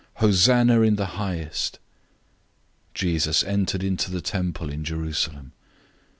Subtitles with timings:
[0.15, 1.77] Hosanna in the highest!"
[2.95, 5.51] 011:011 Jesus entered into the temple in Jerusalem.